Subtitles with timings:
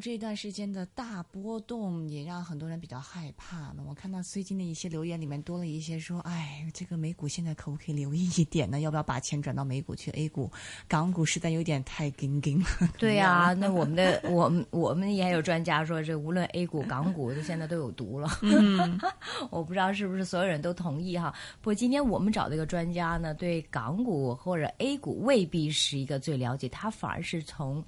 [0.00, 3.72] 这段时间的大波动，也让很多人比较害怕。
[3.76, 8.80] 那我看到最近的一些留言里面多了一些说：“哎，这个美股现在可不可以留意一点呢？
[8.80, 10.50] 要不要把钱转到美股去？A 股、
[10.86, 12.66] 港股实在有点太紧紧了。”
[12.98, 18.38] 对呀、啊， 那我们的我们我们也有专家说，这无论 A 股、港股，现在都有毒了。
[18.42, 19.00] 嗯，
[19.50, 21.34] 我不知道是不是所有人都同意哈。
[21.60, 27.84] 不过今天我们找的一个专家呢，对港股或者 A 股未必是一个最了解，他反而是从。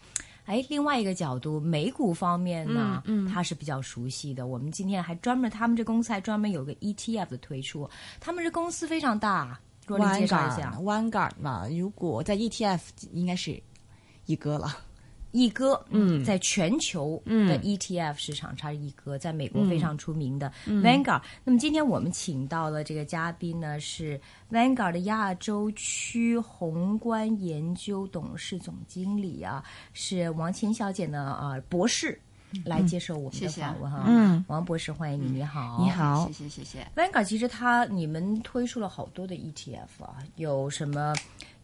[0.46, 4.46] 哎，另外一个角度，美股方面呢，嗯，他是比较熟悉的。
[4.46, 7.88] 我们今天还专门，他们这公司还专门有个 ETF 的推出，
[8.20, 9.60] 他们这公司非常大。
[9.86, 12.80] 若琳介绍一下，Vanguard 嘛，如果在 ETF
[13.12, 13.62] 应该是
[14.24, 14.76] 一哥了。
[15.36, 21.20] 一哥，嗯，在全球的 ETF 市场，它是一哥，在美国非常出名的 Vanguard。
[21.44, 24.18] 那么今天我们请到了这个嘉宾呢，是
[24.50, 32.18] Vanguard 的亚洲区宏观研究董事总经理啊，是王琴小姐呢啊博士。
[32.64, 36.86] 来接受我们的访问哈，嗯，王博士欢迎你，你好，你好，谢谢谢谢。
[36.96, 41.14] Vanguard 其实它你们推出了好多的 ETF 啊，有什么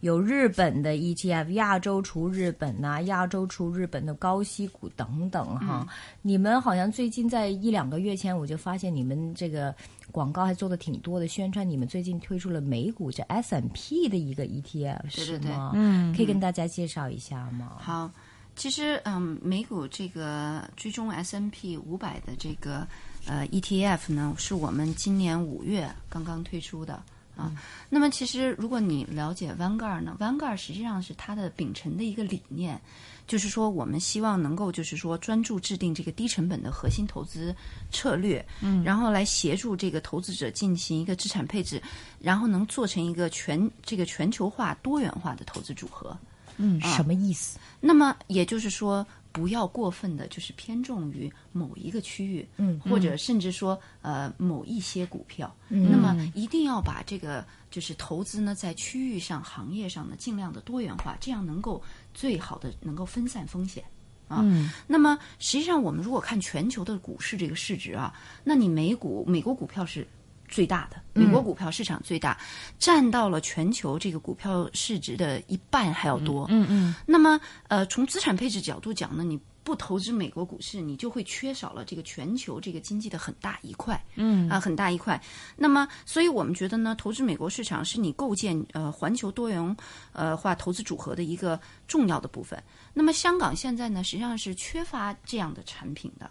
[0.01, 5.87] 有日本的 ETF，亚洲除日本呐、啊，亚洲除日本的高息股等等哈。
[5.87, 5.87] 嗯、
[6.21, 9.73] 你们好像最近在一两个月前，我就发现你们这个
[10.11, 15.71] 广告还做的挺多的，宣传你们最近推出了美股这 S M P 的一个 ETF 是吗？
[15.73, 17.77] 嗯，可以跟大家介绍一下吗？
[17.79, 18.11] 好。
[18.55, 22.87] 其实，嗯，美股这个追踪 S N P 五百的这个
[23.25, 26.93] 呃 E T F 呢，是我们今年五月刚刚推出的
[27.35, 27.49] 啊。
[27.49, 27.57] 嗯、
[27.89, 32.79] 那么，其实如果你了解 Vanguard 呢，Vanguard 实际上是它的秉承的一个理念，
[33.25, 37.53] 就是说我们希望能够就是说专注制定这个低成本的核心投资
[37.91, 41.81] 策略，嗯，然后来协助这个投资者进行一个资产配置，
[42.19, 46.15] 然后能做成一个全这个全球化多元化的投资组合。
[46.57, 47.59] 嗯，什么意思？
[47.79, 55.53] 那么也就是说，不要过分的，就是偏重于某一个区域，嗯，或者甚至说呃某一些股票。
[55.69, 61.81] 嗯，那么一定要把这个就是投资呢，在区域上、行业上呢，尽量的多元化，这样能够
[62.13, 63.83] 最好的能够分散风险。
[64.27, 68.13] 啊，嗯、那么实际上我们如果看全球的股市这个市值啊，
[68.43, 70.07] 那你美股美国股票是。
[70.53, 72.45] 最大的美国股票市场最大，嗯、
[72.77, 76.45] 占到了全球这个股票市值的一半还要多。
[76.49, 76.95] 嗯嗯。
[77.07, 83.99] 那么，呃，从资产配置角度讲呢，你不投资美国股市，你就会缺少了这个全球这个经济的很大一块。
[84.13, 85.19] 嗯啊，很大一块。
[85.55, 89.77] 那么，所以我们觉得呢，投资美国市场是你构建呃环球多元
[90.11, 92.61] 呃化投资组合的一个重要的部分。
[92.93, 96.29] 那么，香港现在呢，实际上是缺乏这样的产品的。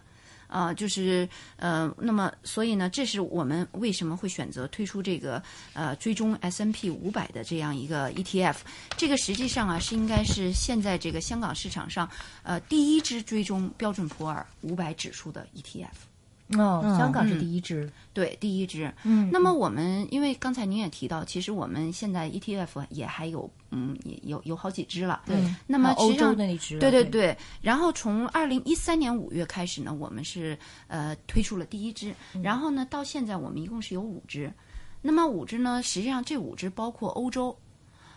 [0.52, 1.26] 啊、呃，就是
[1.56, 5.42] 呃，那么所以呢，这是我们为什么会选择推出这个
[5.72, 8.62] 呃追踪 S N P 五百的这样一个 E T F。
[8.98, 12.06] 这个实际上啊，是应该是现在这个香港市场上
[12.42, 16.11] 呃第一支追踪标准普尔五百指数的 E T F。
[16.58, 18.92] 哦，香港是第一支，嗯、对，第一支。
[19.04, 25.22] 嗯，那么我们因为刚才您也提到，其实我们现在 ETF 也还有，嗯，也有有好几支了。
[25.26, 25.36] 对，
[25.66, 27.36] 那么欧洲那一支，对对对。
[27.60, 30.58] 然后从二零一三年五月开始呢，我们是
[30.88, 34.52] 呃推出了第一支，嗯然后呢到现在我们一共是有五支。
[35.00, 37.56] 那么五支呢，实际上这五支包括欧洲、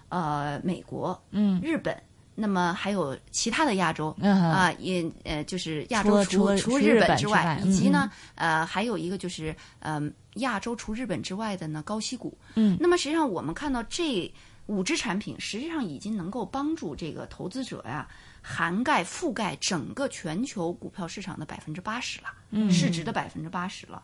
[0.09, 1.96] 呃美国、嗯日本。
[2.35, 12.38] 那么还有其他的亚洲啊、也呃就是亚洲除除日本之外，以及呢、嗯、呃还有一个就是嗯亚洲除日本之外的呢高息股。
[12.56, 14.29] 嗯，那么实际上我们看到这
[14.66, 18.06] 五只产品，实际上已经能够帮助这个投资者呀
[18.41, 24.03] 涵盖覆盖整个全球股票市场的百分之八十了，嗯、市值的百分之八十了。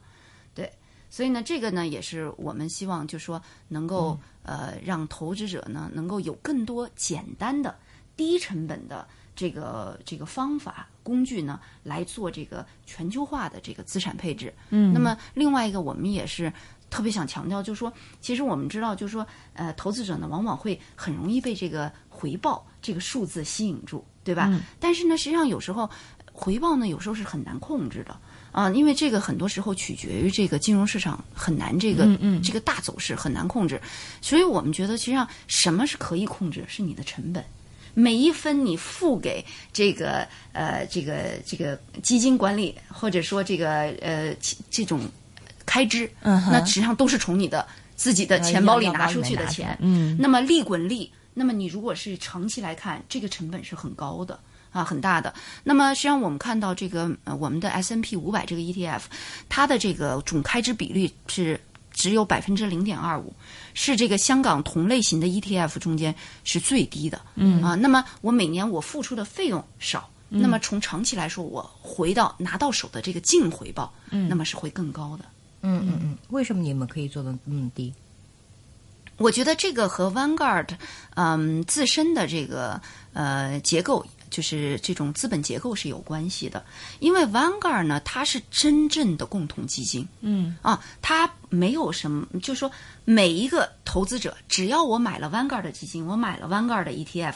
[0.54, 0.72] 对，
[1.10, 7.76] 所以呢，这个呢也是我们希望，就是说能够、嗯、呃让投资者呢能够有更多简单的。
[8.22, 14.54] 低成本的这个这个方法工具呢，来做这个全球化的这个资产配置。
[14.70, 16.54] 嗯，那么另外一个，我们也是
[16.92, 24.46] 特别想强调，就是说，其实我们知道，就是说，呃，投资者呢，往往会很容易被这个回报这个数字吸引住，对吧？
[24.52, 25.90] 嗯、但是呢，实际上有时候
[26.32, 28.16] 回报呢，有时候是很难控制的
[28.52, 33.82] 啊，因为这个很多时候取决于这个金融市场很难这个嗯嗯这个大走势很难控制，
[34.22, 37.44] 所以我们觉得，实际上什么是可以控制，是你的成本。
[37.94, 43.70] 每一分你付给这个呃这个这个基金管理，或者说这个
[44.02, 44.36] 呃
[44.70, 45.02] 这种
[45.66, 47.66] 开支，嗯、那实际上都是从你的
[47.96, 49.78] 自己的钱包里拿出去的钱。
[49.82, 54.40] 嗯，那么利滚利，那么你如果是长期来看，这个成本是很高的。
[54.74, 55.34] 啊，很大的。
[55.66, 59.10] 那么实际上我们看到这个呃我们的 S N P 五百这个 E T F，
[59.50, 61.60] 它的这个总开支比率是
[61.92, 63.34] 只有百分之零点二五，
[63.74, 67.22] 是这个香港同类型的 ETF 中间是最低的。
[67.36, 75.26] 嗯啊，那么我每年我付出的费用少，那么从长期来说，我回到拿到手的这个净回报，嗯，那么是会更高的。
[75.62, 77.94] 嗯嗯嗯，为什么你们可以做的那么低？
[79.18, 80.70] 我觉得这个和 Vanguard
[81.16, 82.82] 嗯自身的这个
[83.14, 84.06] 呃结构。
[84.32, 86.66] 就是这种资本结构是有关系的，
[87.00, 90.56] 因为 Vanguard 呢，它是真正的共同基金，嗯。
[90.64, 92.72] 啊，它没有什么，就是说
[93.06, 97.36] 每一个投资者，只要我买了 Vanguard 的基金，我买了 Vanguard 的 ETF，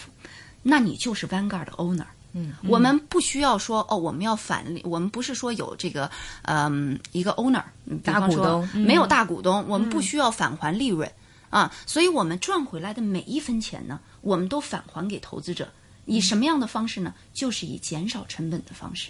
[0.63, 2.05] 那你就是 Vanguard 的 owner。
[2.31, 6.09] 嗯，我们不需要说哦，我们要返，我们不是说有这个
[6.43, 7.63] 嗯一个 owner
[8.03, 11.11] 大股东，没有大股东，我们不需要返还利润。
[11.49, 15.69] 啊，所以我们赚回来的每一分钱呢，我们都返还给投资者。
[16.05, 17.13] 以什么样的方式呢？
[17.33, 19.09] 就是以减少成本的方式，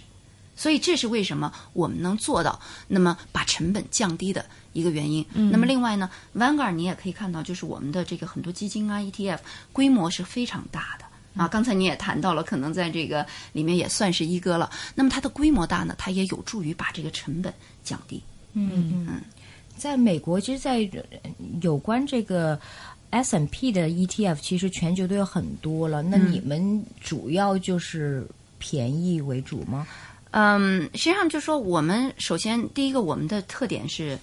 [0.56, 2.58] 所以这是为什么我们能做到
[2.88, 5.24] 那么把成本降低的一个原因。
[5.34, 9.40] 那么另外呢，Vanguard 你也可以看到，就是我们的这个很多基金啊、ETF
[9.72, 11.04] 规模是非常大的
[11.42, 11.46] 啊。
[11.46, 14.70] 刚才你也谈到了，可能在这个里面也算是一哥了。
[14.94, 17.52] 那么它的规模大呢，它也有助于把这个成本
[17.84, 18.22] 降低。
[18.54, 19.20] 嗯嗯嗯，
[19.76, 20.88] 在美国，其实，在
[21.60, 22.58] 有关这个。
[23.10, 28.26] S&P 的 ETF 其实全球都有很多了，那你们主要就是
[28.58, 29.86] 便宜为主吗？
[30.32, 34.18] 嗯，实际上就说我们首先第一个我们的特点是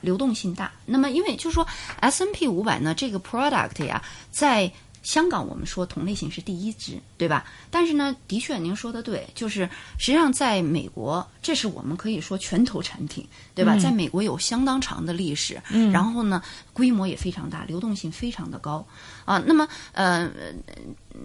[0.00, 0.72] 流动性大。
[0.84, 1.66] 那么因为就是说
[2.00, 4.72] ，S N P 五百呢这个 product 呀，在
[5.04, 7.46] 香港我们说同类型是第一支，对吧？
[7.70, 9.68] 但是呢，的确您说的对，就是
[9.98, 13.24] 实际上在美国，这是我们可以说拳头产品，
[13.54, 13.78] 对吧？
[13.78, 16.42] 在美国有相当长的历史，嗯，然后呢，
[16.72, 18.84] 规模也非常大，流动性非常的高
[19.24, 19.38] 啊。
[19.46, 20.28] 那么呃，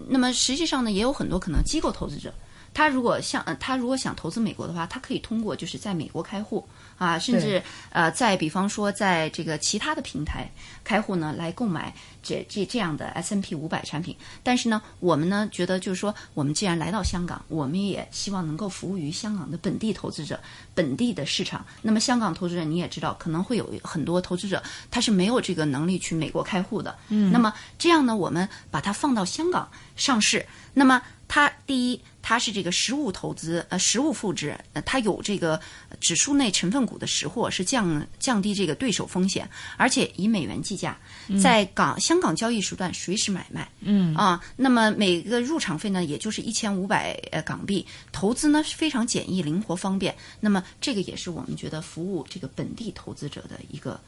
[0.08, 2.32] 那么实际上呢，也有很多可能机构投资者。
[2.72, 10.48] 他如果想，他如果想投资美国的话，他可以通过就是在美国开户啊，甚至呃，在比方说在这个其他的平台
[10.84, 14.16] 开户呢，来购买这这这样的 S N P 五百产品。
[14.42, 20.38] 但是呢，我们呢觉得就是说，我们既然来到香港，我们也希望能够服务于香港的本地投资者、
[20.74, 21.66] 本地的市场。
[21.82, 26.96] 那么香港投资者你也知道，可能会有很多投资者他是没有这个能力去美国开户的。
[27.08, 31.02] 嗯，那么这样呢，我们把它放到香港上市，那么。
[31.32, 35.60] 它第一，它是这个实物投资，呃，实物复制，呃，它有这个
[36.00, 40.98] 指数内成分股的实货，是降降低这个对手风险，而且以美元计价，
[41.40, 54.00] 在港香港交易时段随时买卖，嗯啊，那么每个入场费呢，也就是一千五百呃港币，投资呢是非常简易、灵活、方便，那么这个也是我们觉得服务这个本地投资者的一个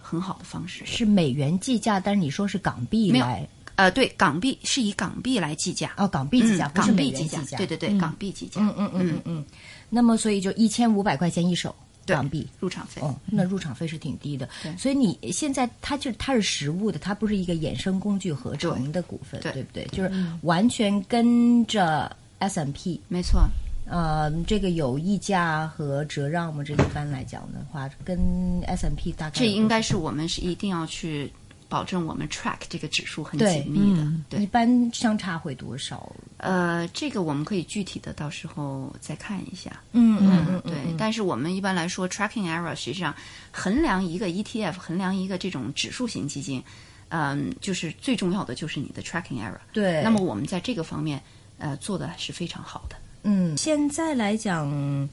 [0.00, 0.86] 很好的方式。
[0.86, 3.46] 是美元计价，但是你说是港币来。
[3.80, 9.44] 呃，对，港币是以港币来计价哦，港币计价，港币计价，对对对，港币计价，嗯嗯嗯嗯嗯。
[9.88, 11.74] 那么，所以就一千五百块钱一手
[12.04, 14.46] 港币入场费，哦，那入场费是挺低的。
[14.62, 19.86] 对，所以你现在它就它是实物的，它不是一个衍生工具合成的股份，对不对？
[19.92, 20.12] 就是
[20.42, 23.48] 完全跟着 S M P，没错。
[23.86, 26.62] 呃，这个有溢价和折让吗？
[26.62, 31.32] 这一般来讲的话，跟 S M P 大概这应该是我们是一定要去。
[31.70, 36.12] 保证我们 track 这个指数很紧密的，对，一般相差会多少？
[36.38, 39.80] 呃，这个我们可以具体的到时候再看一下。
[39.92, 40.76] 嗯嗯嗯，对。
[40.98, 43.14] 但是我们一般来说，tracking error 实际上
[43.52, 46.60] 衡量一个 ETF，衡量一个这种指数型基金，
[47.10, 49.60] 嗯，就是最重要的就是你的 tracking error。
[49.72, 50.02] 对。
[50.02, 51.22] 那么我们在这个方面，
[51.58, 52.96] 呃，做的是非常好的。
[53.22, 55.08] 嗯，现在来讲。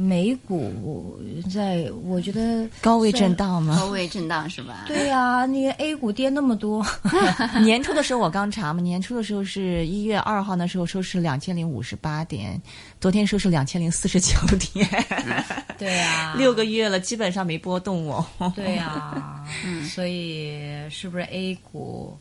[0.00, 1.18] 美股
[1.52, 3.74] 在，我觉得高位震荡吗？
[3.76, 4.84] 高位震荡是吧？
[4.86, 6.86] 对呀，那个 A 股跌那么多。
[7.64, 12.62] 年初的时候我刚查嘛，年初的时候是一月二号那时候收是两千零五十八点，
[13.00, 14.36] 昨天收是两千零四十九
[14.72, 14.88] 点。
[15.76, 18.24] 对呀，六个月了，基本上没波动哦。
[18.54, 19.44] 对呀，
[19.92, 20.56] 所以
[20.88, 22.16] 是不是 A 股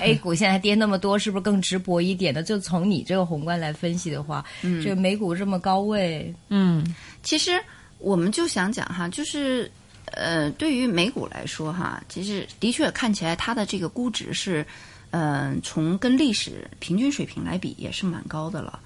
[0.00, 2.42] ？A 股现在跌那么多，是不是更值博一点的？
[2.42, 6.84] 就从你这个宏观来分析的话，嗯，这个美股这么高位，嗯，
[7.22, 7.52] 其实
[7.98, 9.70] 我们就想讲哈，就是
[10.06, 14.66] 呃，对于美股来说哈，其实的确看起来它的这个估值是，
[15.10, 18.78] 呃，从跟历史平均水平来比也是蛮高的了。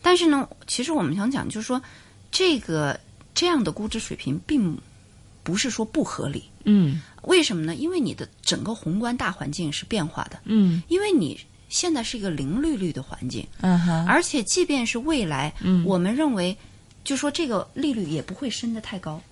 [0.00, 1.80] 但是呢，其实我们想讲就是说，
[2.30, 2.98] 这个
[3.34, 4.76] 这样的估值水平并
[5.42, 7.00] 不是说不合理，嗯。
[7.22, 7.74] 为什么呢？
[7.74, 11.40] 因为你的整个宏观大环境是变化的，嗯，因为你
[11.70, 16.54] 现在是一个零利率的环境，嗯哼，而且即便是未来，嗯，我们认为，
[17.02, 19.22] 就说这个利率也不会升得太高，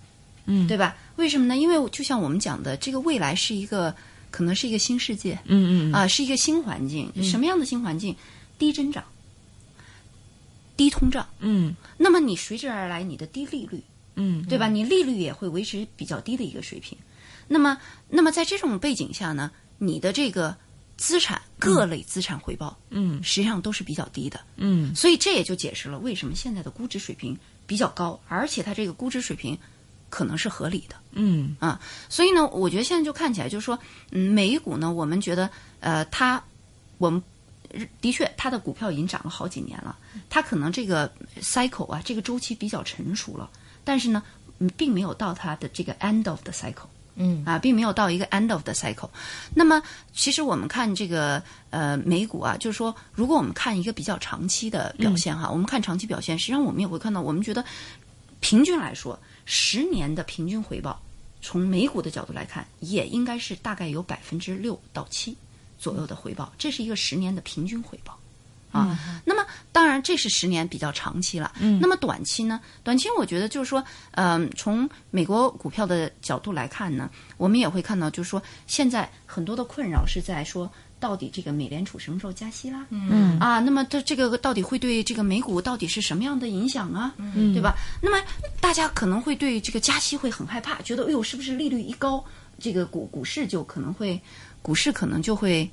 [0.46, 0.96] 嗯，对吧？
[1.16, 1.54] 为什么呢？
[1.54, 3.94] 因为就像我们讲的，这个未来是一个
[4.30, 8.16] 可能是一个新世界，嗯嗯啊，是一个新环境，什么样的新环境？
[8.58, 9.04] 低增长，
[10.78, 13.82] 低通胀，嗯，那么你随之而来你的低利率，
[14.14, 14.66] 嗯，对吧？
[14.66, 16.96] 你利率也会维持比较低的一个水平。
[17.48, 20.56] 那么，那么在这种背景下呢，你的这个
[20.96, 24.40] 资产各类资产回报，嗯实际上都是比较低的。
[24.56, 29.58] 嗯所以这也就解释了为什么现在的估值水平比较高，而且它这个估值水平
[30.10, 30.96] 可能是合理的。
[31.12, 33.78] 嗯啊，所以呢，我觉得现在就看起来就是说，
[34.10, 36.42] 嗯，美股呢，我们觉得，呃，它，
[36.98, 37.22] 我们
[38.00, 39.96] 的确它的股票已经涨了好几年了，
[40.30, 43.50] 它可能这个 cycle 啊，这个周期比较成熟了，
[43.84, 44.22] 但是呢，
[44.58, 46.88] 嗯，并没有到它的这个 end of the cycle。
[47.14, 49.10] 嗯啊，并没有到一个 end of the cycle。
[49.54, 49.82] 那么，
[50.14, 57.64] 其实我们看这个呃美股啊，就是说，如果我们看一个比较长期的表现哈，我们看长期表现，实际上我们也会看到，我们觉得
[58.40, 61.00] 平均来说，十年的平均回报，
[61.40, 65.36] 从美股的角度来看，也应该是大概有百分之六到七
[65.78, 68.18] 左右的回报，这是一个十年的平均回报。
[68.72, 71.52] 啊，那么当然这是十年比较长期了。
[71.60, 72.58] 嗯，那么短期呢？
[72.82, 82.86] 短期我觉得就是说，嗯、从美国股票的角度来看呢，我们也会看到，就是说现在很多的困扰是在说，到底这个美联储什么时候加息啦？
[82.88, 87.12] 嗯啊，那么它这个到底会对这个美股到底是什么样的影响啊？
[87.18, 87.74] 嗯，对吧？
[88.00, 88.18] 那么
[88.58, 92.24] 大家可能会对这个加息会很害怕，觉得哎呦，是不是利率一高，
[92.58, 94.20] 这个股股市就可能会，
[94.62, 95.70] 股市可能就会。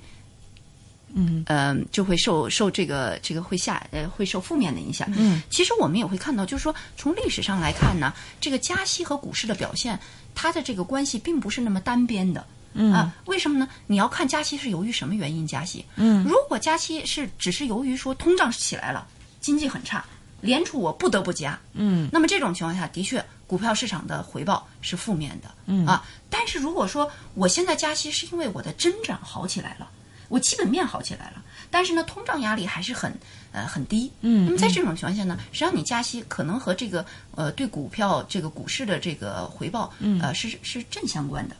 [1.20, 5.12] 嗯呃，就会受受这个这个会下呃会受负面的影响。
[5.18, 10.00] 嗯，其实我们也会看到，就是说从历史上来看呢，这个加息和股市的表现，
[10.34, 12.46] 它的这个关系并不是那么单边的。
[12.74, 13.68] 嗯啊，为什么呢？
[13.88, 15.84] 你要看加息是由于什么原因加息？
[15.96, 19.08] 嗯，如果加息是只是由于说通胀起来了，
[19.42, 20.06] 经济很差，
[20.40, 21.60] 联储我不得不加。
[21.74, 25.50] 嗯，那么这种情况下的确股票市场的回报是负面的。
[25.66, 29.90] 嗯啊，但是如果说我现在加息是因为我的增长好起来了。
[30.30, 33.14] 我基本面好起来了，但是呢，通胀压力还是很
[33.52, 34.10] 呃很低。
[34.22, 37.06] 嗯，那么在这种情况下呢，实际上你加息可能和这个
[37.36, 41.56] 呃对股票这个股市的这个回报，呃是是正相关的。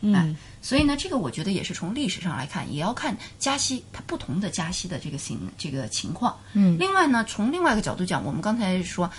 [0.00, 6.38] 嗯，所以呢，这个我觉得也是从历史上来看，也要看加息它不同的加息的这个形这个情况。
[6.52, 9.10] 嗯，另外呢，从另外一个角度讲，我们刚才说，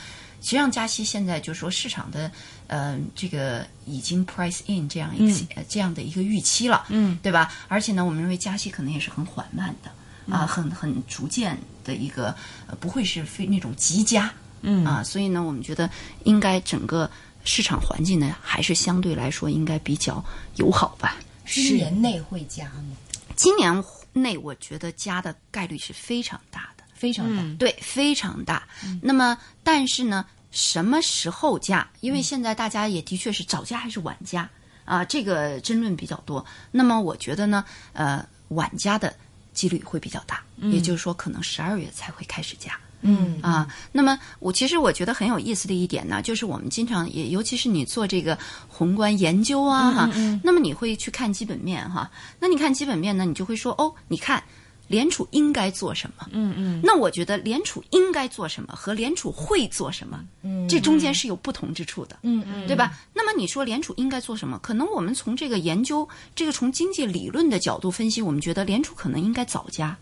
[0.42, 2.32] 实际上加息现在就是说市场的
[2.68, 7.52] 呃这个已经 price in 这样一、呃这样的一个预期了，嗯，对吧？
[7.68, 9.92] 而且呢，我们认为加息可能也是很缓慢的
[10.34, 12.36] 啊、很很逐渐的一个
[12.68, 14.32] 呃不会是非那种急加，
[14.62, 15.90] 嗯啊，所以呢，我们觉得
[16.24, 17.10] 应该整个
[17.44, 20.24] 市场环境呢还是相对来说应该比较
[20.56, 21.18] 友好吧。
[21.46, 22.96] 今年内会加吗？
[23.36, 26.79] 今年内我觉得加的概率是非常大的。
[27.00, 27.42] 非常大。
[27.58, 28.68] 对，非常大。
[29.02, 31.90] 那么，但是呢，什么时候加？
[32.02, 34.50] 因为现在大家也的确是早加还是晚加
[34.84, 36.46] 啊，这个争论比较多。
[36.72, 37.64] 那么，我觉得呢，
[37.94, 39.16] 呃，晚加的
[39.54, 42.78] 几率会比较大，也就是说，可能十二月才会开始加。
[43.02, 48.38] 嗯啊，那么我其实我觉得很有意思的一点呢，就是我们经常也，尤其是你做这个
[48.68, 50.10] 宏观研究啊，哈，
[50.44, 54.44] 那么你会去看基本面哈，那你看基本面呢，你就会说哦，你看
[54.90, 63.00] 联储应该做什么，嗯嗯，那我觉得联储应该做什么和联储会做什么，嗯，这中间是有不同之处的，嗯嗯，对吧？
[63.14, 64.60] 那么你说联储应该做什么？
[64.62, 69.96] 可能我们从这个研究，这个从经济理论的角度分析，我们觉得联储可能应该早加。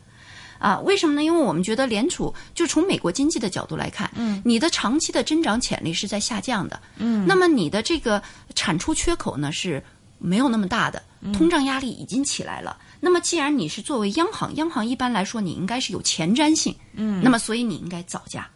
[0.60, 1.24] 啊，为什么呢？
[1.24, 8.20] 因为我们觉得联储就从美国经济的角度来看，嗯，你的长期的增长潜力是在下降的，嗯，那么你的这个
[8.56, 9.84] 产出缺口呢是
[10.18, 12.76] 没有那么大的，通胀压力已经起来了。
[13.00, 18.50] 那么既然你是作为央行，央行一般来说你应该是有前瞻性，嗯，那么所以你应该早加。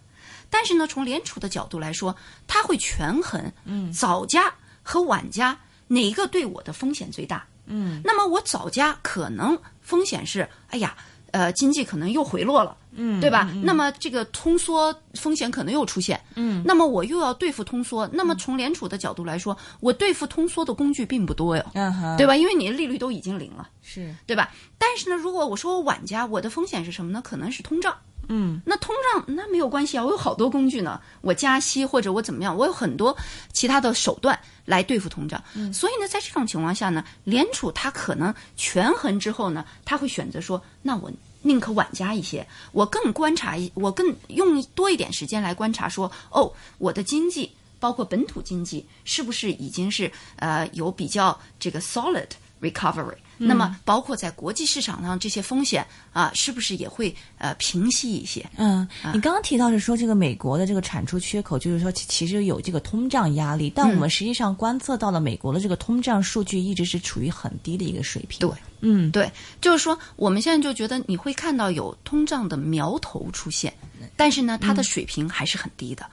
[0.49, 2.15] 但是呢，从联储的角度来说，
[2.47, 5.57] 它会权衡，嗯，早加和晚加
[5.87, 7.45] 哪一个对我的风险最大？
[7.65, 10.95] 嗯，那么我早加可能风险是，哎呀。
[11.31, 13.49] 呃，经济可能又回落了，嗯，对吧？
[13.63, 22.35] 那么这个通缩风险可能又出现，嗯，那么我又要对付通缩，那么从联储的角度来说，我对付通缩的工具并不多哟，嗯哼，对吧？
[22.35, 24.51] 因为你的利率都已经零了，是，对吧？
[24.77, 27.21] 但是呢，如果我说我晚加，我的风险是什么呢？
[27.23, 27.95] 可能是通胀，
[28.27, 33.15] 嗯，那通胀那没有关系啊，我有好多工具呢，我加息或者我怎么样，我有很多
[33.51, 35.43] 其他的手段来对付通胀。
[35.53, 41.11] 嗯，所以呢，在这种情况下呢，联储它可能权衡之后呢，他会选择说，那我
[41.41, 52.27] 宁可晚加一些，我更观察一，我更用多一点时间来观察说，哦，我的经济包括本土经济是不是已经是呃有比较这个 solid
[52.61, 53.17] recovery。
[53.43, 58.47] 那么，包括在国际市场上这些风险啊，是不是也会呃平息一些？
[58.57, 68.39] 嗯，你刚刚提到是说这个美国的这个产出缺口，就是说其其实有这个通胀压力，但我们实际上观测到了美国的这个通胀数据一直是处于很低的一个水平。
[68.39, 73.73] 对，嗯，对，就是说我们现在就觉得你会看到有通胀的苗头出现，
[74.15, 76.05] 但是呢，它的水平还是很低的。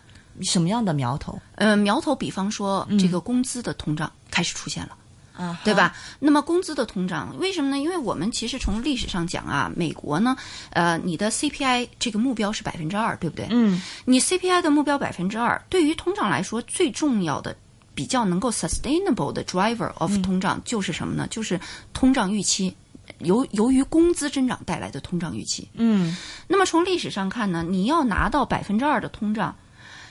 [0.43, 1.39] 什么样的苗头？
[1.57, 4.97] 呃，苗头比方说这个工资的通胀开始出现了。
[5.39, 5.95] 啊，对吧？
[6.19, 7.79] 那么工资的通胀为什么呢？
[7.79, 10.37] 因为我们其实从历史上讲啊，美国呢，
[10.71, 13.47] 呃，你的 CPI 这个目标是百分之二，对不对？
[13.51, 17.57] 嗯，你 CPI 的目标百分之二，对于通胀来说最重要的、
[17.95, 21.27] 比较能够 sustainable 的 driver of 通胀就是什么呢？
[21.31, 21.59] 就是
[21.93, 22.75] 通胀预期。
[23.21, 26.15] 由由于工资增长带来的通胀预期，嗯，
[26.47, 29.57] 那么从历史上看呢，你要拿到百分之二的通胀，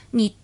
[0.10, 0.36] 你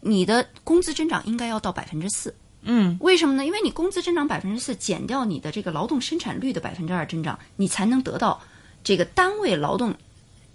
[0.00, 3.44] 你的工资增长应该要到百分之四，嗯，为什么呢？
[3.44, 8.42] 因为你工资增长百分之四，减掉你的这个劳动生产率的百分之二增长，你才能得到
[8.82, 9.94] 这个单位劳动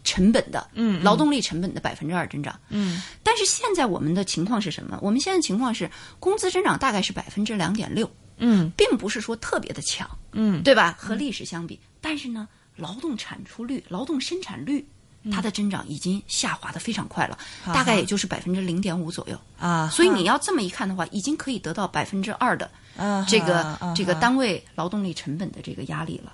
[0.04, 3.01] 成本的，嗯，劳动力成本的百分之二增长，嗯。
[3.24, 4.98] 但是现在我们的情况是什么？
[5.01, 5.89] 我们现在情况是
[6.20, 10.96] 工资增长大概是百分之两点六，嗯，并不是说特别的强，嗯，对吧？
[10.98, 14.86] 和历史相比，但是呢，劳动产出率、劳动生产率。
[15.32, 19.90] 它的增长已经下滑的非常快了，大概也就是百分之零点五左右啊。
[19.90, 22.70] 所以你要这么一看的话，已经可以得到百分之二的
[23.28, 26.34] 这个这个单位劳动力成本的这个压力了。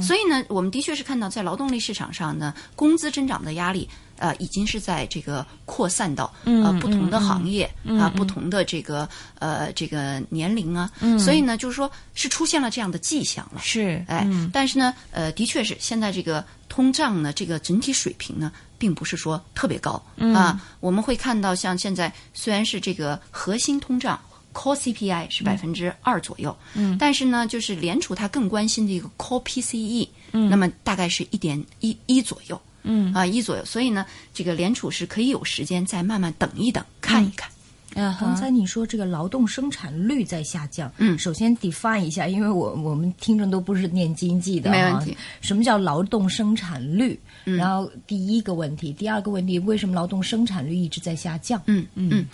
[0.00, 10.90] 所以呢，我们的确是看到在劳动力市场上呢，工资增长的压力呃已经是在这个扩散到呃不同的行业啊，不同的这个呃这个年龄啊。
[11.18, 13.60] 所以呢，就是说是出现了这样的迹象了。
[13.62, 16.44] 是，哎，但是呢，呃，的确是现在这个。
[16.68, 20.60] 通胀呢，这个整体水平呢，并不是说特别高、嗯、啊。
[20.80, 24.18] 我们会看到，像现在虽然是这个核心通胀
[24.56, 33.12] （core CPI） 是百分之二左右，嗯，但是呢，就是联储它更关心的一个 core PCE，嗯，那么大概是一点一一左右，嗯。
[33.12, 33.64] 啊一左右。
[33.66, 37.50] 所以呢，这个联储是可以有时间再慢慢等一等，看一看。
[37.98, 45.16] 嗯，刚才你说这个劳动生产率在下降，嗯，首先 define 一下，因为我我们听众都不是念经济的，没问题。
[45.40, 47.18] 什么叫劳动生产率？
[47.46, 51.62] 嗯、然后第一个问题，第二个问题，为什么劳动生产率一直在下降？
[51.66, 51.86] 嗯。
[51.94, 52.26] 嗯，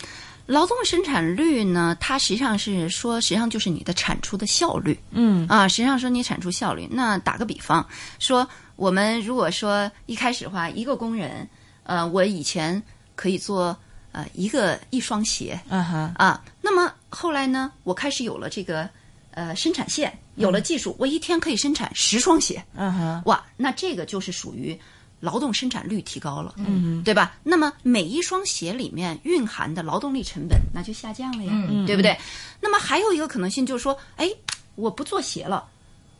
[0.45, 4.97] 劳动生产率呢，它实际上是说，实际上就是你的产出的效率。
[5.11, 6.87] 嗯啊，实际上说你产出效率。
[6.91, 7.85] 那打个比方
[8.19, 11.47] 说，我们如果说一开始的话，一个工人，
[11.83, 12.81] 呃，我以前
[13.15, 13.77] 可以做。
[14.15, 18.87] 呃，一个一双鞋，啊哈啊，那么后来呢，我开始有了这个
[19.31, 24.79] 呃生产线，有了技术，嗯、我一天可以生产十双鞋，嗯哈，哇，那这个就是属于
[25.23, 27.37] 劳动生产率提高了，嗯，对吧？
[27.43, 32.17] 那么每一双鞋里面蕴含的劳动力成本那就下降了呀，嗯、对不对？
[32.59, 34.29] 那么还有一个可能性就是说，哎，
[34.75, 35.63] 我不做鞋了，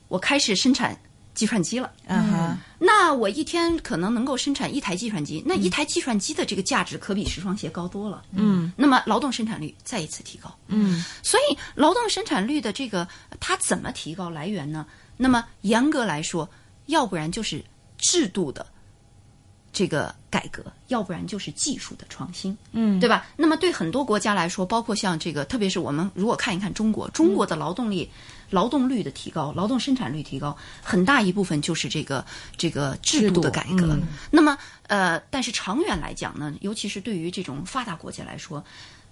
[0.07, 0.97] 我开始生产。
[1.35, 2.31] 计算机了，嗯。
[2.31, 13.07] 哼，那我一天可能能够生产一台计算机，那一台计算机的这个价值可比十双鞋高多了，嗯，那么劳动生产率再一次提高，嗯，所以劳动生产率的这个
[13.39, 14.85] 它怎么提高来源呢？
[15.17, 16.47] 那么严格来说，
[16.85, 17.65] 要不然就是
[17.97, 18.63] 制度的
[19.73, 23.25] 这个改革，要不然就是技术的创新，嗯，对吧？
[23.35, 28.09] 那么对很多国家来说，包括像这个，特别是我们如果看一看中国，中国的劳动力。
[28.49, 32.23] 劳动率的提高，劳动生产率提高，很大一部分就是这个
[32.55, 33.95] 这个制度的改革。
[33.95, 38.63] 嗯、那么，呃，但是长远来讲呢，尤其是对于这种发达国家来说，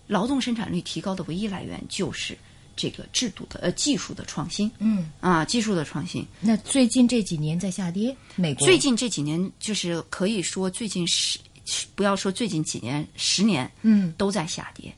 [0.06, 2.38] 劳动生产率提高的唯一来源就是
[2.82, 4.72] 这个制度的呃技术的创新。
[4.80, 6.26] 嗯啊，技术的创新。
[6.40, 11.38] 那最近这几年在下跌，美国最近这几年就是可以说最近十
[11.94, 14.92] 不要说最近几年，十年嗯都在下跌。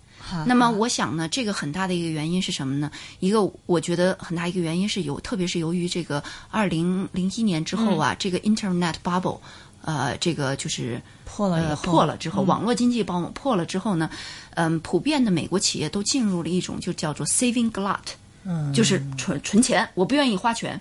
[0.48, 2.90] 那么我想呢，这个很大的一个原因是什么呢？
[3.20, 9.40] 一个我觉得很大一个原因是有，特别是由于这个二零零一年之后啊，嗯、这个 Internet bubble，
[9.84, 14.10] 呃，这个就是破了呃破了之后，嗯、网络经济包破了之后呢，
[14.56, 18.00] 嗯，普遍的美国企业都进入了一种就叫做 saving glut，
[18.44, 20.80] 嗯，就是存存钱，我不愿意花钱。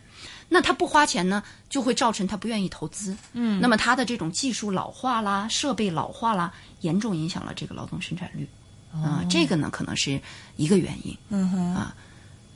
[0.49, 3.17] 那他不花钱呢，就会造成他不愿意投资。
[3.33, 8.47] 嗯，那么他的这种技术老化啦，设备老化啦，严重影响了这个劳动生产率。
[8.93, 10.21] 啊，这个呢可能是
[10.57, 11.17] 一个原因。
[11.31, 11.97] 嗯哼，啊，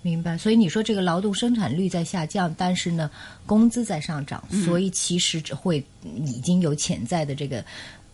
[0.07, 0.39] 明白。
[0.39, 3.11] 所以你说这个劳动生产率在下降，但是呢，
[3.45, 5.85] 工资在上涨，嗯、所以其实只会
[6.25, 7.65] 已经有潜在的这个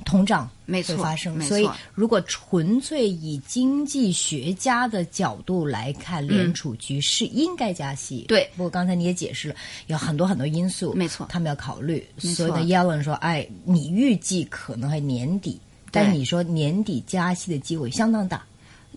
[0.05, 1.37] 通胀没错发生。
[1.37, 8.25] 没错所以如果纯粹以经济学家的角度来看，联储局是应该加息。
[8.27, 9.55] 嗯对，不过刚才你也解释了，
[9.89, 12.03] 有很多很多因素，没错，他们要考虑。
[12.19, 15.61] 所以呢，Yellen 说：“哎，你预计可能还年底。”
[15.95, 18.43] 但你说年底加息的机会相当大，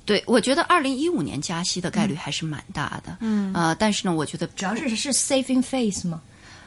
[0.06, 6.22] 对，我觉得二零一五年加息的概率还是蛮大的，嗯呃，但是呢，我觉得主要是是 saving face 吗？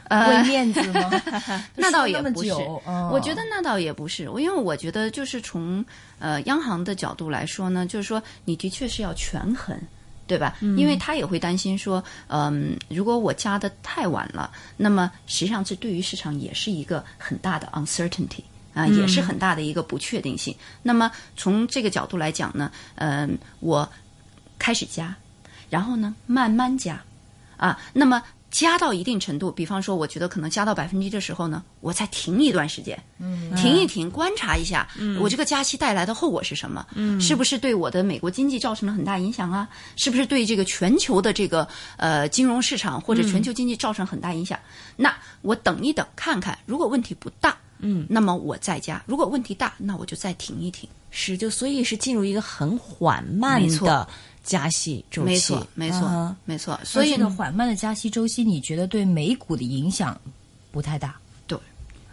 [0.09, 1.11] 呃，为面子吗？
[1.77, 5.85] 那倒也不是，哦、我觉得那倒也不是，因为我觉得就是从
[6.18, 9.79] 呃央行的角度来说呢，就是说你的确是要权衡。
[10.29, 10.59] 对吧？
[10.61, 18.42] 嗯、因为他也会担心说，嗯，如果我加的太晚了，那么实际上这对于市场也是一个很大的 uncertainty。
[18.78, 20.54] 啊，也是很大的一个不确定性。
[20.84, 23.88] 那么从这个角度来讲呢，嗯、呃，我
[24.56, 25.12] 开始加，
[25.68, 27.02] 然后呢慢慢加，
[27.56, 36.86] 啊，那么加到一定程度，比方说我觉得可能加到百分之一的时候呢，我再停一段时间，嗯，停一停，观察一下，嗯，我这个加息带来的后果是什么？
[36.94, 39.68] 嗯，是不是对我的美国经济造成了很大影响啊？
[39.96, 44.56] 是不是对这个全球的这个呃金融市场或者全球经济造成很大影响？
[44.96, 45.12] 那
[45.42, 47.56] 我等一等看看，如果问题不大。
[47.80, 50.88] 嗯，那么我再加，如果问题大，那我就再停一停。
[51.10, 54.06] 是，就所以是进入一个很缓慢的
[54.44, 56.78] 加息周期，没错，没错，没错。
[56.84, 60.20] 所以呢，缓慢的加息周期，你觉得对美股的影响
[60.70, 61.16] 不太大？
[61.46, 61.58] 对。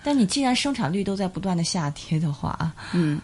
[0.01, 3.19] 但你既然生产率都在不断的下跌的话，嗯，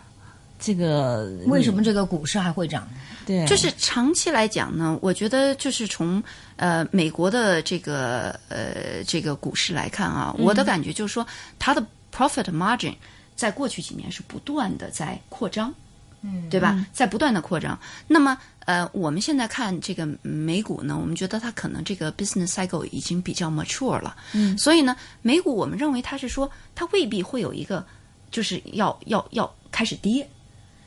[0.60, 2.86] 这个为什么这个股市还会涨？
[3.26, 6.22] 对，就是长期来讲呢，我觉得就是从
[6.58, 11.26] 呃美国的这个呃这个股市来看啊，我的感觉就是说
[11.58, 11.82] 它的。
[12.12, 12.96] Profit margin
[13.36, 15.74] 在过去几年是不断的在扩张，
[16.22, 16.86] 嗯，对吧？
[16.92, 17.80] 在不断的扩张。
[18.08, 27.86] 那么，呃，我们现在看这个美股呢，我们觉得它可能这个 business cycle 已经比较 mature 了，嗯，所以呢，美股我们认为它是说它未必会有一个
[28.30, 30.30] 就是要要要开始跌，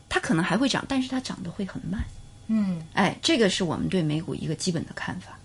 [0.09, 2.05] 它可能还会涨，但是它涨得会很慢，
[2.47, 5.37] 嗯，哎，这个是我们对美股一个基本的看法。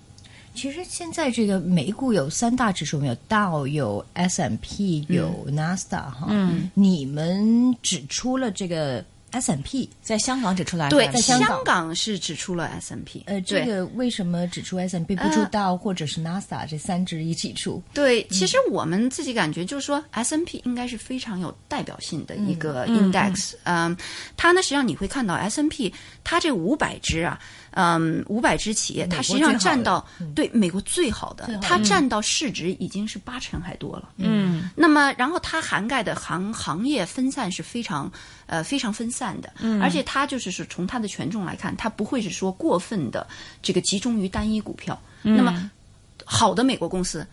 [0.60, 9.06] 其实现在这个美股有三大指数，没有道有 S M P 有 Nasdaq 哈，嗯，你们指出了这个。
[9.32, 13.24] S M P 在香港指出来，对，在香港是指出了 S M P。
[13.26, 17.82] 呃，这个为什么指出 S M P 不出道或者是 NASA 这三只一起出？
[17.94, 23.54] 对，其实我们自己感觉就是说 S M P 应该是非常有代表性的一个 index。
[23.64, 23.96] 嗯，
[24.38, 27.40] 它呢实际上你会看到 S M P 它这五百只啊，
[27.72, 34.10] 嗯，五百只企业，它实际上占到对美国最好的，它占到市值已经是八成还多了。
[34.18, 38.12] 嗯，那么然后它涵盖的行行业分散是非常。
[38.52, 43.28] 呃，非常分散的，嗯，而且它就是说，从它的权重来看，它不会是说过分的
[43.62, 45.00] 这个集中于单一股票。
[45.22, 45.70] 那么，
[46.24, 47.28] 好的美国公司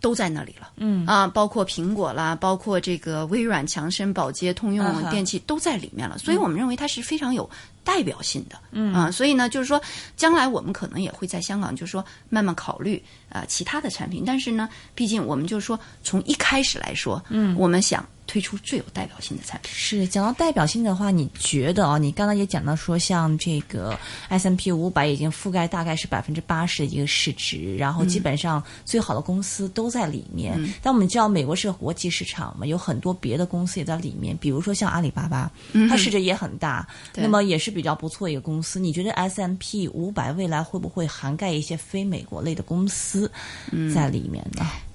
[0.00, 6.16] 都在那里了，嗯啊，包括苹果啦，包括这个微软、强生、宝洁、通用电器都在里面了。
[6.16, 7.48] 所以我们认为它是非常有
[7.84, 9.78] 代表性的，嗯啊，所以呢，就是说，
[10.16, 14.24] 将来我们可能也会在香港，就是说慢慢考虑啊其他的产品。
[14.26, 18.02] 但是呢，毕竟我们就是说，从一开始来说，嗯，我们想。
[18.30, 21.98] 推出最有代表性的产品是讲到代表性的话，你觉得啊？
[21.98, 30.56] 你刚刚也讲到说，像这个 S M P 五百已经覆盖大概是百分之八十的一个市值，然后基本上最好的公司都在里面。
[30.80, 35.50] 但我们知道美国是个国际市场嘛，有很多别的公司也在里面，比如说像阿里巴巴，
[35.88, 38.78] 它市值也很大，那么也是比较不错一个公司。
[38.78, 43.28] 你觉得 S M P 五百未来会不会涵盖一些非美国类的公司
[43.92, 44.64] 在里面呢？
[44.64, 44.89] 嗯，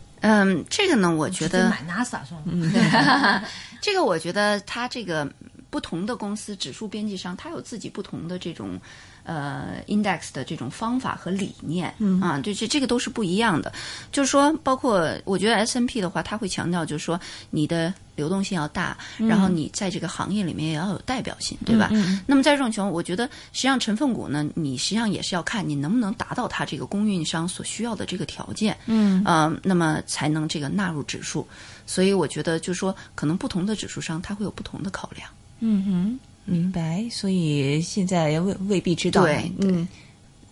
[0.70, 2.42] 这个呢，我觉得买 NASA 算
[3.82, 5.30] 这个我觉得它这个
[5.76, 8.80] 不同的公司指数编辑商，它有自己不同的这种。
[9.28, 13.74] 呃，index 的这种方法和理念，嗯啊，这这这个都是不一样的。
[14.12, 21.90] 就是说，包括我觉得 S N P 的话，它会强调，就是说你的流动性要大，然后你在这个行业里面也要有代表性，对吧？
[22.28, 31.48] 那么在这种情况，我觉得实际上成分股呢，你实际上也是要看你能不能达到它这个供应商所需要的这个条件，嗯呃，那么才能这个纳入指数。
[31.88, 35.28] 所以我觉得，就是说，可能不同的指数商它会有不同的考量。
[35.66, 36.20] 嗯哼。
[36.48, 39.88] 明白，所以现在未未必知道，对，嗯，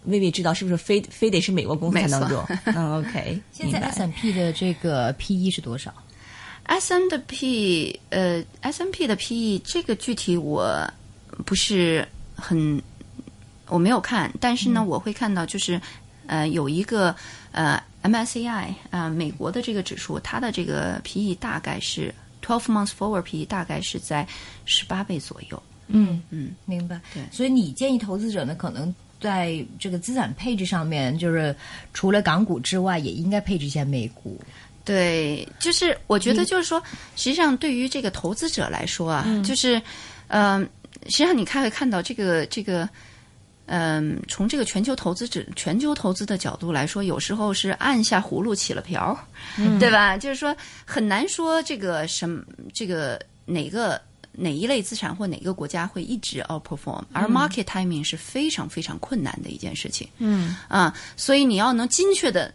[0.05, 2.43] 未必知道是不是非非得是美国公司才能做。
[2.65, 3.39] 嗯，OK。
[3.51, 5.93] 现在 S M P 的这个 P E 是多少
[6.63, 10.91] ？S N 的 P 呃 S M P 的 P E 这个具体我
[11.45, 12.81] 不是很
[13.67, 15.79] 我没有看，但是呢，我会看到就是
[16.25, 17.15] 呃有一个
[17.51, 22.11] 呃 M S C I 啊美国的这个指数，它的这个 P E 大概是
[22.43, 24.27] twelve months forward P E 大概是在
[24.65, 25.63] 十八倍左右。
[25.87, 26.99] 嗯嗯，明白。
[27.13, 31.55] 对，所以你建议投资者呢，可能在这个资产配置上面，就是
[31.93, 34.39] 除了港股之外，也应该配置一些美股。
[34.85, 36.81] 对，就是我觉得就是说，
[37.15, 39.81] 实际上对于这个投资者来说啊，就是
[40.27, 40.61] 嗯，
[41.03, 42.87] 实际上你看会看到这个这个，
[43.65, 49.17] 嗯，从这个全球投资者全球投资的角度来说，有时候是按下葫芦起了瓢，
[49.79, 50.17] 对吧？
[50.17, 53.99] 就是说很难说这个什么这个哪个。
[54.35, 60.09] 哪一类资产或哪个国家会一直 outperform，而 market timing 是非常非常困难的一件事情。
[60.17, 62.51] 嗯啊，所以你要能精确的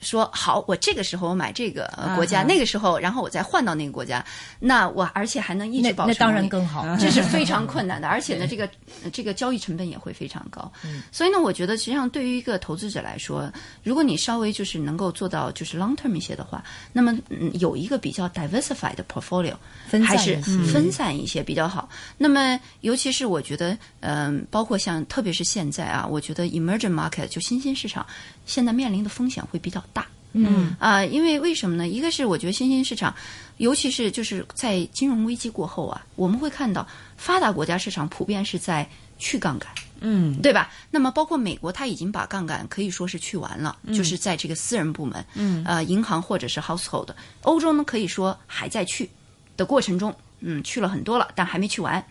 [0.00, 4.24] 说好，我这个时候我买这个呃国家，那个时候然后我再换到那个国家，
[4.58, 6.84] 那我而且还能一直保持那当然更好。
[6.96, 8.68] 这是非常 困难的，而且呢，这个
[9.02, 10.70] 呃这个交易成本也会非常高。
[11.12, 19.54] 所以呢，我觉得实际上对于一个投资者来说，如果你稍微就是能够做到就是 long term 一些的话，那么嗯有一个比较 diversified 的 portfolio，
[19.86, 20.36] 分散还是
[20.72, 21.88] 分散一些比较好。
[22.16, 28.06] 那么尤其是我觉得，嗯、包括像特别是现在啊，我觉得 emerging market 就新兴市场
[28.46, 29.89] 现在面临的风险会比较大。
[30.32, 31.88] 嗯啊、因为为什么呢？
[31.88, 33.14] 一个是我觉得新兴市场，
[33.56, 38.88] 尤其是就是在金融危机过后啊，我们会看到发达国家市场普遍是在
[39.18, 39.68] 去杠杆，
[40.00, 40.70] 嗯对吧？
[40.90, 47.08] 那么包括美国，它已经把杠杆可以说是去完了，就是在这个私人部门，嗯，呃，银行或者是 household。
[47.42, 49.10] 欧洲呢，可以说还在去
[49.56, 52.02] 的过程中，嗯，去了很多了，但还没去完。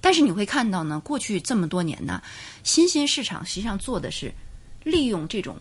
[0.00, 2.22] 但是你会看到呢，过去这么多年呢，
[2.64, 4.32] 新兴市场实际上做的是
[4.82, 5.56] 利用这种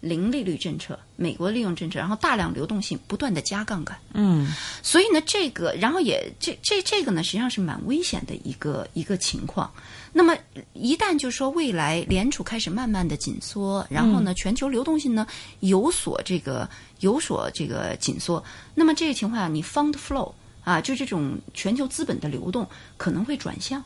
[0.00, 3.98] 零利率政策，美国利用政策，然后大量流动性，不断的加杠杆。
[4.14, 4.46] 嗯
[4.82, 9.70] 所以呢，这个然后也这这这个呢，实际上是蛮危险的一个一个情况。
[10.12, 10.36] 那么
[10.72, 15.26] 一旦就说未来联储开始慢慢的紧缩，然后呢，全球流动性呢
[15.60, 16.68] 有所这个
[17.00, 18.42] 有所这个紧缩，
[18.74, 20.32] 那么这个情况下，你 fund flow
[20.64, 23.82] 啊，就这种全球资本的流动可能会转向。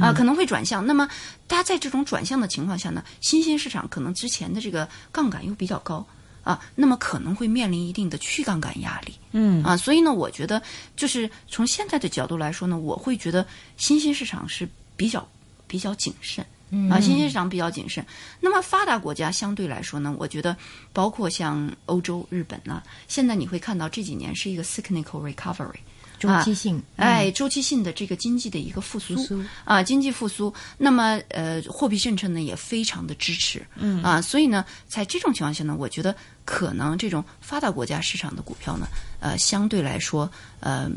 [0.00, 0.86] 啊，可能会转向。
[0.86, 1.08] 那么，
[1.46, 6.06] 大家在这种转向的情况下呢，新兴市场可能之前的这个杠杆又比较高
[6.42, 9.14] 啊，那么可能会面临一定的去杠杆压力。
[9.32, 10.60] 嗯啊，所以呢，我觉得
[10.96, 15.26] 就是从现在的角度来说呢，我会觉得新兴市场是比较
[15.66, 16.44] 比较谨慎。
[16.90, 18.02] 啊，新兴市场比较谨慎。
[18.40, 20.56] 那么发达国家相对来说呢，我觉得
[20.90, 25.80] 包括像欧洲、日本呢，现在你会看到这几年是一个 cyclical recovery，
[26.28, 30.52] 周期性，哎，周期性的这个经济的一个复苏复苏啊，经济复苏。
[30.78, 38.86] 那么呃，货币政策呢也非常的支持，嗯啊，所以呢，在这种情况下呢，我觉得可能这种发达国家市场的股票呢，
[39.20, 40.30] 呃，相对来说
[40.60, 40.90] 呃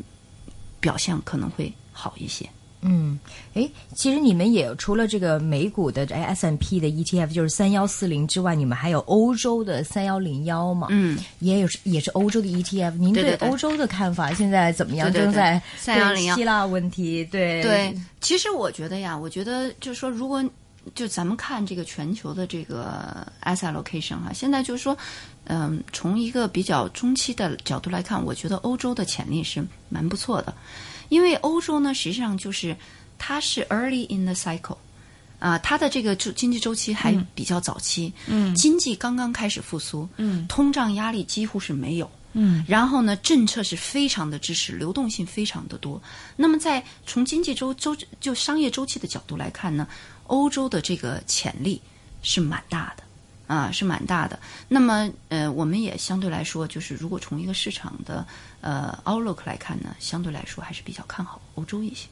[0.80, 2.50] 表现可能会好一些。
[2.88, 3.20] 嗯，
[3.56, 10.88] 哎，其实你们也有除了这个美股的哎 S M P 的 E T F 就是三幺四零之外，你们还有欧洲的三幺零幺嘛？
[10.92, 12.96] 嗯，也有也是欧洲的 E T F。
[12.98, 15.12] 您对欧洲的看法现在怎么样？
[15.12, 20.44] 对对对正在三幺零幺希腊问题，对对，其实我觉得呀，我觉得就是说，如果
[20.94, 24.96] 就咱们看这个全球的这个 asset allocation 哈，现在就是说，
[25.46, 30.54] 嗯，从一个比较中期的角度来看，我觉得欧洲的潜力是蛮不错的，
[31.10, 32.76] 因为欧洲呢，实际上就是
[33.18, 34.78] 它是 early in the cycle。
[35.38, 46.02] 啊，它的这个周经济周期还比较早期，嗯，经济刚刚开始复苏，嗯，通胀压力几乎是没有，嗯，然后呢，政策是非常的支持，流动性非常的多。
[46.38, 49.86] 那么在从经济周周就商业周期的角度来看呢，
[50.28, 51.80] 欧洲的这个潜力
[52.24, 53.04] 是蛮大的。
[53.48, 54.40] 啊，是蛮大的。
[54.68, 58.26] 那么，呃，我们也相对来说，就是如果从一个市场的
[58.62, 62.08] 呃 outlook 来看呢，相对来说还是比较看好欧洲一些。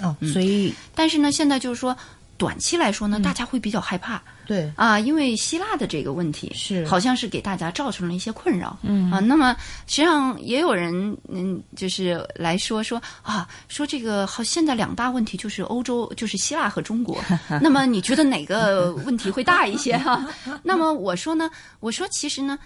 [0.00, 1.96] 哦，所以但是呢，现在就是说，
[2.38, 4.22] 短期来说呢，大家会比较害怕。
[4.46, 4.72] 对。
[4.76, 6.86] 啊，因为希腊的这个问题是。
[6.86, 9.10] 好像是给大家造成了一些困扰，嗯。
[9.10, 9.54] 啊，那么
[9.86, 17.18] 实际上也有人嗯，就是来说说啊，说这个好，现在两大问题就是欧洲，就是希腊和中国，
[17.60, 20.24] 那么你觉得哪个问题会大一些哈、
[20.62, 22.58] 那么我说呢，我说其实呢。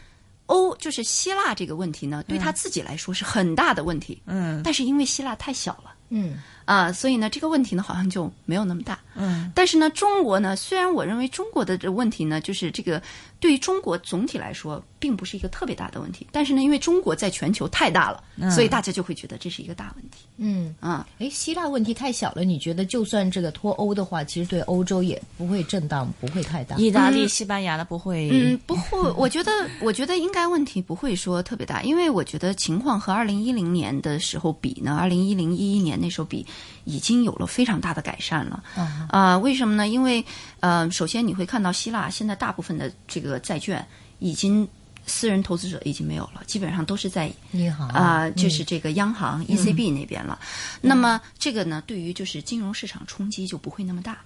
[0.47, 4.61] 欧就是希腊这个问题呢，对他自己来说是很大的问题，嗯。
[4.65, 8.99] 但是因为希腊太小了，嗯啊，所以呢，这个问题呢好像就没有那么大。
[9.15, 13.03] 嗯，但是呢，中国呢，虽然我认为中国的这问题呢，就是这个
[13.39, 21.07] 对于中国总体来说并不是一个特别大的问题，但是呢，因为中国在全球太大了，所以大家就会觉得这是一个大问题嗯，啊。
[21.19, 26.77] 哎，希腊问题太小了，你觉得就算这个脱欧的话，其实对欧洲也不会震荡，不会太大。
[26.77, 29.51] 意大利、西班牙的不会，嗯，不会，我觉得，
[29.83, 36.47] 我觉得应该问题不会说特别大，因为我觉得情况和二零一零年的时候比呢，二零一零一一年那时候比，
[36.85, 38.63] 已经有了非常大的改善了。
[39.11, 39.89] 啊、为什么呢？
[39.89, 40.25] 因为
[40.61, 43.87] 呃，首先你会看到希腊现在大部分的这个债券
[44.19, 44.69] 已经
[45.07, 50.39] 私人投资者已经没有了，基本上都是在银行啊、就是这个央行、ECB 那边了。
[50.81, 54.19] 那么这个呢，对于就是金融市场冲击就不会那么大，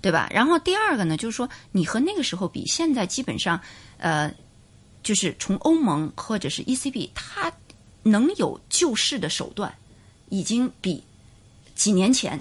[0.00, 0.28] 对吧？
[0.32, 3.60] 然后第二个呢，就是说你和那个时候比，现在基本上
[3.98, 4.32] 呃，
[5.02, 7.52] 就是从欧盟或者是 ECB，它
[8.02, 9.74] 能有救市的手段，
[10.28, 11.02] 已经比
[11.80, 12.38] 几年前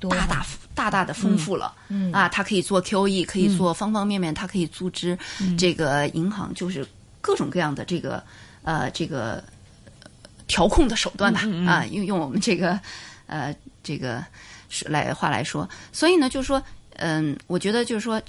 [0.00, 1.74] 大大大大的丰富了。
[1.88, 5.18] 嗯啊，它可以做 QE，可以做方方面面，它可以组织
[5.58, 6.86] 这个银行，就是
[7.20, 8.22] 各种各样的这个
[8.62, 9.44] 呃这个
[9.76, 10.10] 呃
[10.46, 11.40] 调控的手段吧。
[11.70, 12.80] 啊，用用我们这个
[13.26, 14.24] 呃这个
[14.70, 16.62] 是来话来说，所以呢，就是说，
[16.96, 18.20] 嗯，我觉得就是说。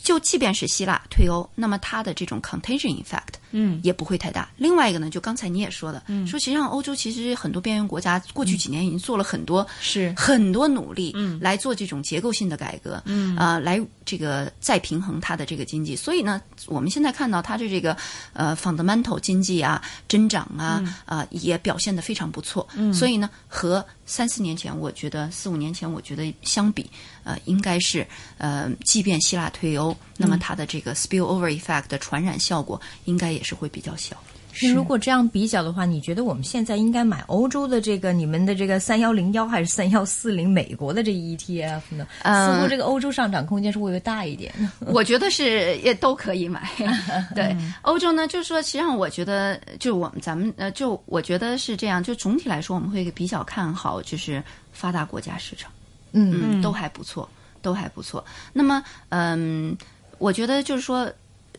[0.00, 4.48] 就即便是希腊退欧，那么它的这种 contagion effect，嗯，也不会太大。
[4.56, 10.12] 另外一个呢，就刚才你也说的，嗯，说实际上欧洲其实很多边缘国家过去几年已经做了很多是。
[10.16, 13.36] 很多努力，嗯，来做这种结构性的改革，嗯。
[13.36, 15.94] 啊、来这个再平衡它的这个经济。
[15.94, 17.96] 所以呢，我们现在看到它的这个
[18.32, 22.66] 呃 fundamental 经济啊增长啊啊、也表现得非常不错。
[22.74, 26.90] 嗯，所以呢，和三四年前，我觉得四五年前，我觉得相比，
[27.24, 28.06] 呃，应该是
[28.38, 34.16] 呃，即便希腊退欧，那么它的这个 spillover effect 的传染效果应该也是会比较小。
[34.60, 42.08] 那如果这样比较的话，你觉得我们现在应该买欧洲的这个你们的这个三幺零幺还是三幺四零美国的这 ETF 呢？
[42.22, 44.52] 呃似乎这个欧洲上涨空间是会不会大一点？
[44.80, 46.68] 我觉得是也都可以买。
[47.36, 52.02] 对，欧洲呢，就是说，实际上我觉得，就我们咱们呃，就我觉得是这样。
[52.02, 55.70] 就总体来说，我们会比较看好，就是发达国家市场，
[56.10, 57.28] 嗯嗯，都还不错，
[57.62, 58.24] 都还不错。
[58.52, 59.76] 那么，嗯，
[60.18, 61.08] 我觉得就是说，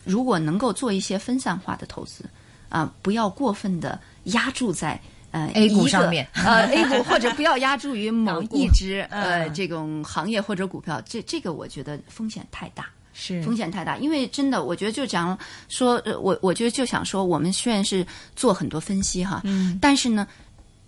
[0.04, 2.24] 如果能够做一些分散化的投资，
[2.68, 5.00] 啊、不要过分的压注在。
[5.32, 12.86] 呃 A 股上面呃，A 股 或者不要压注于某一只呃嗯这种行业或者股票，这这个我觉得风险太大。
[13.12, 20.26] 是风险太大，因为真的，我觉得就讲说，呃，我我觉得就想说，我们虽然是做很多分析哈，嗯，但是呢，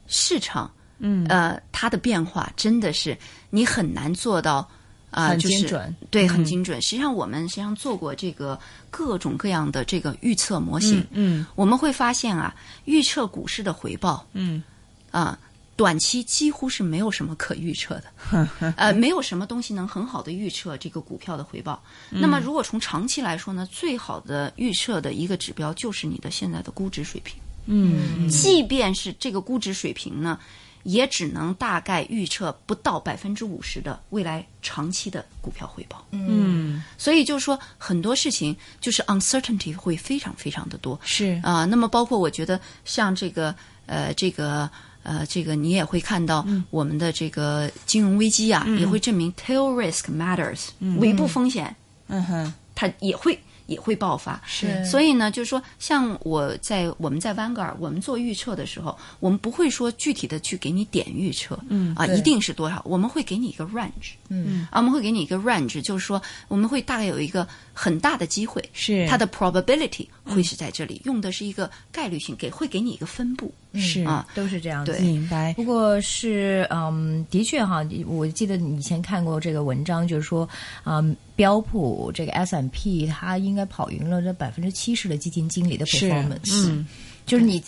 [0.08, 3.16] 市场，嗯，呃，它的变化真的是
[3.48, 4.68] 你很难做到。
[5.12, 6.82] 啊、很就是对，很精准。
[6.82, 8.58] 实际上，我们实际上做过这个
[8.90, 12.54] 各种各样的这个预测模型，嗯我们会发现啊，
[12.86, 14.62] 预测股市的回报，嗯
[15.10, 15.38] 啊，
[15.76, 21.82] 短期几乎是没有什么可预测的，呃，没有什么东西能很好的预测这个股票的回报。
[22.10, 27.36] 那么，如果从长期来说呢，最好的预测的一个指标就是你的现在的估值水平。
[27.66, 30.36] 嗯即便是这个估值水平呢，
[30.84, 36.04] 也只能大概预测不到百分之五十的未来长期的股票回报。
[36.10, 40.98] 嗯所以就是说，很多事情就是 uncertainty 会非常非常的多。
[41.04, 43.54] 是啊、那么包括我觉得像这个
[43.86, 44.68] 呃这个
[45.02, 50.68] 呃这个你也会看到我们的这个金融危机啊，也会证明 tail risk matters，、
[50.98, 51.74] 尾部风险
[52.08, 53.38] 嗯哼它也会。
[53.66, 54.84] 也会爆发，是。
[54.84, 64.66] 所以呢，就是说，像我在我们在 Vanguard，我们做预测的时候，我们不会说具体的去给你点预测，嗯啊，一定是多少，我们会给你一个 range，嗯。
[64.70, 69.06] 啊，我们会给你一个 range，就是说我们会大概有一个很大的机会，是。
[69.08, 74.26] 它的 probability 会是在这里，用的是一个概率性，给会给你一个分布是啊。
[74.34, 74.92] 都是这样子。
[74.92, 80.48] 对明白不过是，嗯，的确哈，我记得以前看过这个文章，就是说，
[80.84, 86.86] 嗯，标普这个 S M P 它应该跑赢了这百分之七十的基金经理的 performance，嗯
[87.24, 87.62] 就是你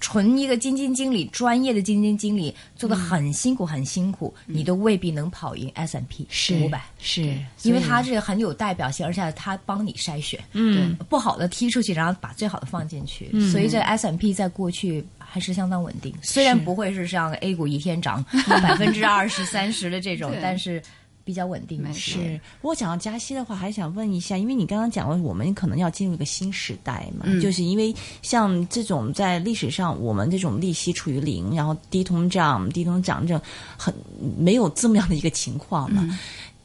[0.00, 6.82] 纯一个基金经理，专业的基金经理做的很辛苦，很辛苦，你都未必能跑赢 S M P 是五百。
[6.98, 10.96] 是，因为它这个很有代表性，而且它帮你筛选，嗯。
[11.08, 18.24] 不好的踢出去，然后把最好的放进去，所以这个 S M P 在过去还是相当稳定，虽然不会是像 A 股一天涨
[18.62, 20.82] 百分之二十三十的这种，但是
[21.24, 22.12] 比较稳定一些。
[22.12, 33.42] 是，如果讲到加息的话，还想问一下，因为你刚刚讲了，我们可能要进入一个新时代嘛，嗯就是因为像这种在历史上，我们这种利息处于零，然后低通胀、低通胀这种
[33.76, 33.92] 很
[34.38, 36.06] 没有这么样的一个情况嘛。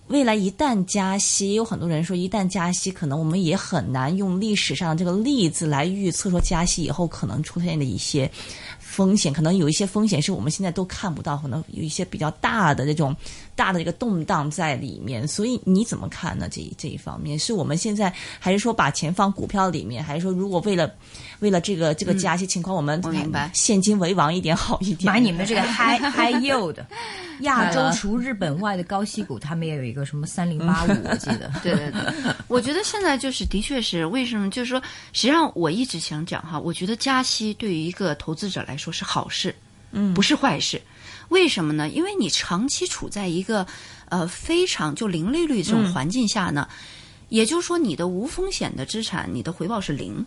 [0.07, 8.27] 未来一旦加息，有很多人说，一旦加息，可能我们也很难用历史上这个例子来预测说加息以后可能出现的一些
[8.89, 13.15] 风险，可能有一些风险是我们现在都看不到，可能有一些比较大的这种
[13.55, 15.27] 大的一个动荡在里面。
[15.27, 16.49] 所以你怎么看呢？
[16.51, 20.91] 这一这一方面，是我们现在还是说把钱放股票里面，还是说如果为了
[21.39, 25.13] 为了这个这个加息情况，我们我明白现金为王一点好一点？
[25.13, 26.75] 买你们这个 high high yield，
[27.41, 31.51] 亚洲除日本外的高息股，他们也有一个什么三零八五，我记得。
[31.61, 34.49] 对对对，我觉得现在就是的确是为什么？
[34.49, 34.81] 就是说，
[35.13, 39.53] 实际上我一直想讲哈，我觉得加息对于一个投资者来说是好事，
[39.91, 40.81] 嗯，不是坏事。
[41.27, 41.87] 为什么呢？
[41.89, 43.67] 因为你长期处在一个
[44.09, 46.67] 呃非常就零利率这种环境下呢，
[47.27, 50.25] 也就是说你的无风险的资产，你的回报是零。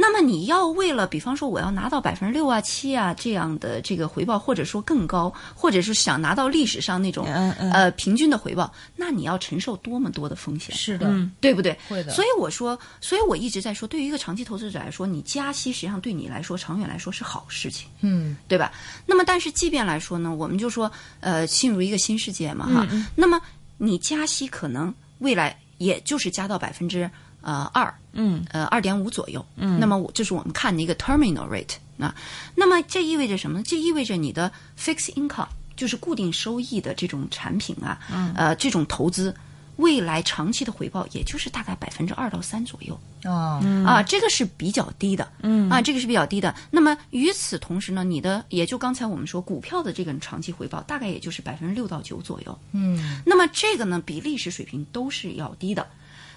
[0.00, 10.72] 那么你要为了，比方说我要拿到百分之六啊、七啊这样的这个回报，或者说更高，或者是想拿到历史上那种嗯嗯呃平均的回报，那你要承受多么多的风险？
[10.76, 11.76] 是的，对不对？
[11.88, 18.70] 会的所以我说，所以我一直在说，对于一个长期投资者来说，你加息实际上对你来说，长远来说是好事情，嗯，对吧？
[19.04, 22.86] 那么，但是即便来说呢，我们就说，呃，进入一个新世界嘛，哈。
[23.16, 23.40] 那么
[23.78, 27.10] 你加息可能未来也就是加到百分之
[27.40, 29.44] 呃二，嗯呃二点五左右。
[29.56, 32.14] 嗯，那么我这是我们看的一个 terminal rate 啊。
[32.54, 33.64] 那么这意味着什么呢？
[33.66, 39.34] 这意味着你的 fixed income 就是固定收益的这种产品啊，嗯呃，这种投资
[39.76, 42.98] 未来长期的回报也就是大概百分之二到三左右。
[43.24, 46.52] 哦，啊，这个是比较低的，嗯，啊，这个是比较低的。
[46.70, 55.86] 那么与此同时呢，你的也就刚才我们说股票的这个长期回报大概也就是百分之六到九左右，嗯，那么这个呢比历史水平都是要低的。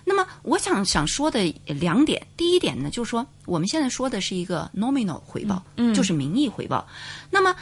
[0.03, 6.87] 那么我想想说的两点，第一点呢就是说我们现在说的是一个 nominal 回报，嗯，就是名义回报。
[7.29, 7.55] 那么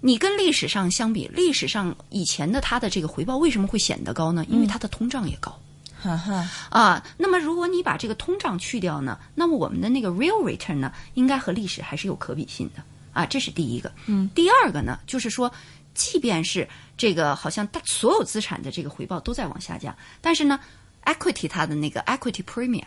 [0.00, 4.44] 你跟历史上相比，历史上以前的它的这个回报为什么会显得高呢？
[4.48, 5.56] 因为它的通胀也高。
[6.00, 12.82] 哈哈，啊，那么如果你把这个通胀去掉呢，那么我们的那个 real return 呢，应该和历史还是有可比性的
[13.12, 13.92] 啊，这是第一个。
[14.06, 15.52] 嗯，第二个呢，就是说，
[15.94, 20.58] 即便是这个好像大所有资产的这个回报都在往下降，但是呢
[21.04, 22.84] ，equity 它的那个 equity premium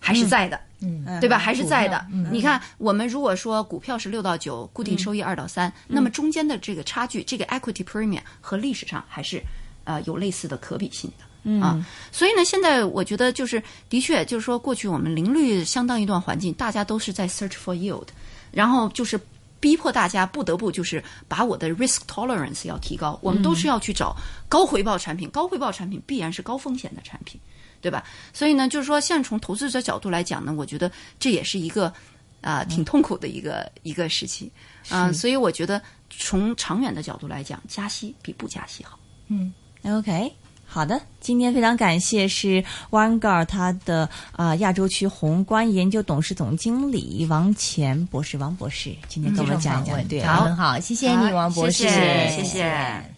[0.00, 1.38] 还是在的，嗯，对吧？
[1.38, 2.06] 还是在的。
[2.30, 9.42] 你看，我们如果说股票是六到九，固定收益二到三，那么中间的这个差距，这个 equity premium 和历史上还是
[9.84, 11.24] 呃有类似的可比性的。
[11.60, 18.08] 啊，所以呢，现在我觉得就是的确就是说，过去我们零率相当一段环境，大家都是在 search for yield，
[18.50, 19.16] 然后就是
[19.60, 24.16] 逼迫大家不得不就是把我的 risk tolerance 要提高，我们都是要去找
[24.48, 27.40] 高回报产品，高回报产品必然是高风险的产品，
[27.86, 28.02] 对吧？
[28.32, 31.92] 所以呢，就是说，现在从投资者角度来讲呢，我觉得这也是一个
[32.40, 34.50] 啊、挺痛苦的一个一个时期
[34.88, 35.80] 啊、所以我觉得
[36.10, 38.98] 从长远的角度来讲，加息比不加息好。
[39.28, 39.52] 嗯
[39.84, 40.32] OK，
[40.66, 53.15] 好的，今天非常感谢是 Vanguard 它的啊、亚洲区宏观研究董事总经理王乾博士，王博士今天跟我们讲一讲，对，好，很好，谢谢你，王博士，谢谢谢谢